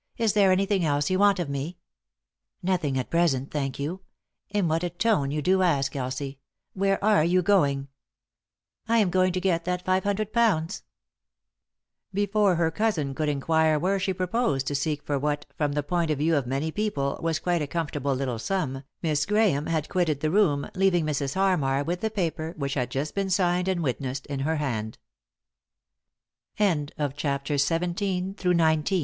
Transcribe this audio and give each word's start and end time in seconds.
"Is 0.24 0.34
there 0.34 0.52
anything 0.52 0.84
else 0.84 1.10
you 1.10 1.18
want 1.18 1.40
of 1.40 1.48
me?"" 1.50 1.78
Nothing, 2.62 2.96
at 2.96 3.10
present, 3.10 3.50
thank 3.50 3.76
you. 3.76 4.02
In 4.48 4.68
what 4.68 4.84
a 4.84 4.88
tone 4.88 5.32
you 5.32 5.42
do 5.42 5.62
ask, 5.62 5.96
Elsie 5.96 6.38
I 6.38 6.78
Where 6.78 7.02
are 7.04 7.24
you 7.24 7.42
going 7.42 7.80
f 7.80 7.86
""I 8.94 8.98
am 8.98 9.10
going 9.10 9.32
to 9.32 9.40
get 9.40 9.64
that 9.64 9.84
five 9.84 10.04
hundred 10.04 10.32
pounds." 10.32 10.84
Before 12.12 12.54
her 12.54 12.70
cousin 12.70 13.16
could 13.16 13.28
inquire 13.28 13.76
where 13.76 13.98
she 13.98 14.12
proposed 14.14 14.68
to 14.68 14.76
seek 14.76 15.02
for 15.02 15.18
what, 15.18 15.44
from 15.56 15.72
the 15.72 15.82
point 15.82 16.12
of 16.12 16.18
view 16.18 16.36
of 16.36 16.46
many 16.46 16.70
people, 16.70 17.18
was 17.20 17.40
quite 17.40 17.60
a 17.60 17.66
comfortable 17.66 18.14
little 18.14 18.38
sum, 18.38 18.84
Miss 19.02 19.26
Gra 19.26 19.48
hame 19.48 19.66
had 19.66 19.88
quitted 19.88 20.20
the 20.20 20.30
room, 20.30 20.70
leaving 20.76 21.04
Mrs. 21.04 21.34
Harmar 21.34 21.82
with 21.82 22.00
the 22.00 22.10
paper 22.12 22.54
which 22.56 22.74
had 22.74 22.90
just 22.92 23.16
been 23.16 23.28
signed 23.28 23.66
and 23.66 23.80
witne 23.80 24.20